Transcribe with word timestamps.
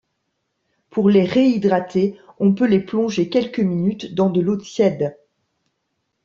Pour 0.89 1.09
les 1.09 1.23
réhydrater, 1.25 2.17
on 2.39 2.55
peut 2.55 2.65
les 2.65 2.79
plonger 2.79 3.29
quelques 3.29 3.59
minutes 3.59 4.15
dans 4.15 4.31
de 4.31 4.41
l'eau 4.41 4.57
tiède.. 4.57 5.15